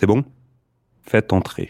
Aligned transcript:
C'est 0.00 0.06
bon? 0.06 0.24
Faites 1.02 1.30
entrer. 1.30 1.68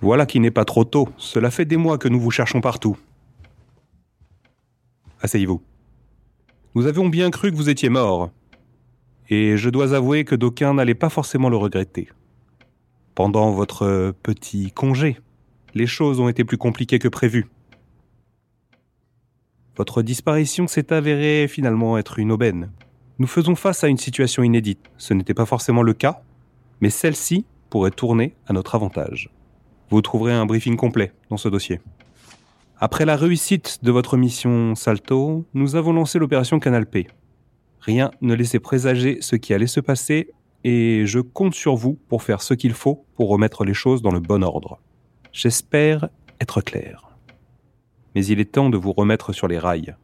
Voilà 0.00 0.26
qui 0.26 0.40
n'est 0.40 0.50
pas 0.50 0.64
trop 0.64 0.82
tôt. 0.82 1.08
Cela 1.16 1.52
fait 1.52 1.64
des 1.64 1.76
mois 1.76 1.96
que 1.96 2.08
nous 2.08 2.18
vous 2.18 2.32
cherchons 2.32 2.60
partout. 2.60 2.98
Asseyez-vous. 5.20 5.62
Nous 6.74 6.86
avions 6.86 7.08
bien 7.08 7.30
cru 7.30 7.52
que 7.52 7.56
vous 7.56 7.68
étiez 7.68 7.88
mort. 7.88 8.32
Et 9.28 9.56
je 9.56 9.70
dois 9.70 9.94
avouer 9.94 10.24
que 10.24 10.34
d'aucuns 10.34 10.74
n'allaient 10.74 10.94
pas 10.96 11.10
forcément 11.10 11.48
le 11.48 11.56
regretter. 11.56 12.08
Pendant 13.14 13.52
votre 13.52 14.12
petit 14.24 14.72
congé, 14.72 15.20
les 15.72 15.86
choses 15.86 16.18
ont 16.18 16.28
été 16.28 16.42
plus 16.42 16.58
compliquées 16.58 16.98
que 16.98 17.06
prévu. 17.06 17.46
Votre 19.78 20.02
disparition 20.02 20.66
s'est 20.66 20.92
avérée 20.92 21.46
finalement 21.46 21.98
être 21.98 22.18
une 22.18 22.32
aubaine. 22.32 22.72
Nous 23.20 23.28
faisons 23.28 23.54
face 23.54 23.84
à 23.84 23.88
une 23.88 23.96
situation 23.96 24.42
inédite. 24.42 24.90
Ce 24.96 25.14
n'était 25.14 25.34
pas 25.34 25.46
forcément 25.46 25.82
le 25.82 25.92
cas, 25.92 26.20
mais 26.80 26.90
celle-ci 26.90 27.46
pourrait 27.70 27.92
tourner 27.92 28.34
à 28.48 28.52
notre 28.52 28.74
avantage. 28.74 29.30
Vous 29.90 30.02
trouverez 30.02 30.32
un 30.32 30.46
briefing 30.46 30.76
complet 30.76 31.12
dans 31.30 31.36
ce 31.36 31.48
dossier. 31.48 31.80
Après 32.80 33.04
la 33.04 33.14
réussite 33.14 33.78
de 33.84 33.92
votre 33.92 34.16
mission 34.16 34.74
Salto, 34.74 35.46
nous 35.54 35.76
avons 35.76 35.92
lancé 35.92 36.18
l'opération 36.18 36.58
Canal 36.58 36.86
P. 36.86 37.06
Rien 37.78 38.10
ne 38.20 38.34
laissait 38.34 38.58
présager 38.58 39.18
ce 39.20 39.36
qui 39.36 39.54
allait 39.54 39.68
se 39.68 39.78
passer 39.78 40.30
et 40.64 41.04
je 41.06 41.20
compte 41.20 41.54
sur 41.54 41.76
vous 41.76 41.96
pour 42.08 42.24
faire 42.24 42.42
ce 42.42 42.54
qu'il 42.54 42.72
faut 42.72 43.04
pour 43.14 43.28
remettre 43.28 43.64
les 43.64 43.74
choses 43.74 44.02
dans 44.02 44.12
le 44.12 44.20
bon 44.20 44.42
ordre. 44.42 44.80
J'espère 45.32 46.08
être 46.40 46.62
clair. 46.62 47.07
Mais 48.14 48.24
il 48.26 48.40
est 48.40 48.52
temps 48.52 48.70
de 48.70 48.76
vous 48.76 48.92
remettre 48.92 49.32
sur 49.32 49.48
les 49.48 49.58
rails. 49.58 49.94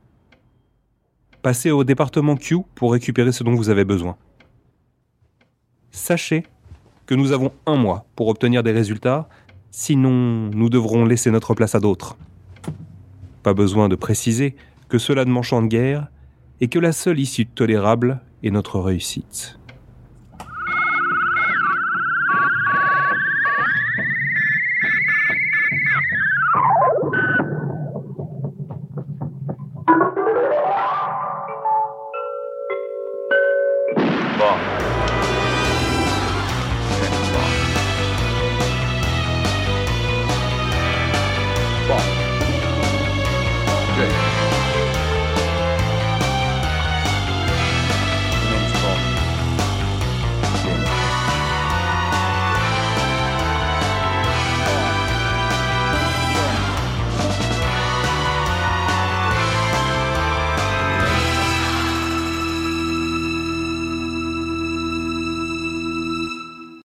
Passez 1.42 1.70
au 1.70 1.84
département 1.84 2.36
Q 2.36 2.58
pour 2.74 2.92
récupérer 2.92 3.32
ce 3.32 3.44
dont 3.44 3.54
vous 3.54 3.68
avez 3.68 3.84
besoin. 3.84 4.16
Sachez 5.90 6.44
que 7.06 7.14
nous 7.14 7.32
avons 7.32 7.52
un 7.66 7.76
mois 7.76 8.06
pour 8.16 8.28
obtenir 8.28 8.62
des 8.62 8.72
résultats, 8.72 9.28
sinon 9.70 10.50
nous 10.54 10.70
devrons 10.70 11.04
laisser 11.04 11.30
notre 11.30 11.54
place 11.54 11.74
à 11.74 11.80
d'autres. 11.80 12.16
Pas 13.42 13.54
besoin 13.54 13.88
de 13.88 13.96
préciser 13.96 14.56
que 14.88 14.98
cela 14.98 15.24
ne 15.24 15.30
m'enchante 15.30 15.68
guère 15.68 16.08
et 16.60 16.68
que 16.68 16.78
la 16.78 16.92
seule 16.92 17.20
issue 17.20 17.46
tolérable 17.46 18.20
est 18.42 18.50
notre 18.50 18.80
réussite. 18.80 19.58
Bon. 34.44 34.83